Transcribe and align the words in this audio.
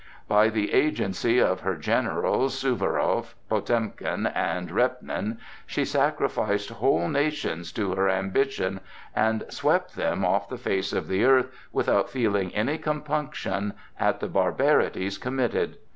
By 0.27 0.49
the 0.49 0.73
agency 0.73 1.37
of 1.37 1.59
her 1.59 1.75
generals, 1.75 2.59
Suwarow, 2.63 3.27
Potemkin, 3.49 4.25
and 4.25 4.71
Repnin, 4.71 5.37
she 5.67 5.85
sacrificed 5.85 6.69
whole 6.71 7.07
nations 7.07 7.71
to 7.73 7.93
her 7.93 8.09
ambition, 8.09 8.79
and 9.15 9.43
swept 9.49 9.95
them 9.95 10.25
off 10.25 10.49
the 10.49 10.57
face 10.57 10.91
of 10.91 11.07
the 11.07 11.23
earth 11.23 11.51
without 11.71 12.09
feeling 12.09 12.51
any 12.55 12.79
compunction 12.79 13.73
at 13.99 14.21
the 14.21 14.27
barbarities 14.27 15.19
committed. 15.19 15.77